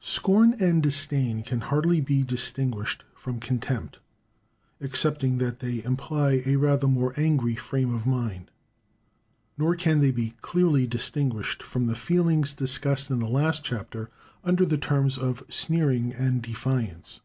[0.00, 3.98] Scorn and disdain can hardly be distinguished from contempt,
[4.80, 8.50] excepting that they imply a rather more angry frame of mind.
[9.58, 14.08] Nor can they be clearly distinguished from the feelings discussed in the last chapter
[14.42, 17.20] under the terms of sneering and defiance.